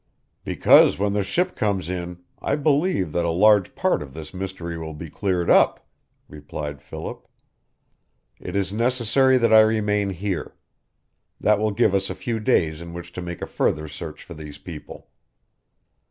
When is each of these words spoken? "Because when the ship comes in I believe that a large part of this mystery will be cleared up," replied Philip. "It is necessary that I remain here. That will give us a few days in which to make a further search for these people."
"Because 0.43 0.97
when 0.97 1.13
the 1.13 1.21
ship 1.21 1.55
comes 1.55 1.87
in 1.87 2.23
I 2.41 2.55
believe 2.55 3.11
that 3.11 3.23
a 3.23 3.29
large 3.29 3.75
part 3.75 4.01
of 4.01 4.15
this 4.15 4.33
mystery 4.33 4.75
will 4.75 4.95
be 4.95 5.11
cleared 5.11 5.47
up," 5.47 5.85
replied 6.27 6.81
Philip. 6.81 7.27
"It 8.39 8.55
is 8.55 8.73
necessary 8.73 9.37
that 9.37 9.53
I 9.53 9.59
remain 9.61 10.09
here. 10.09 10.55
That 11.39 11.59
will 11.59 11.69
give 11.69 11.93
us 11.93 12.09
a 12.09 12.15
few 12.15 12.39
days 12.39 12.81
in 12.81 12.95
which 12.95 13.13
to 13.13 13.21
make 13.21 13.43
a 13.43 13.45
further 13.45 13.87
search 13.87 14.23
for 14.23 14.33
these 14.33 14.57
people." 14.57 15.09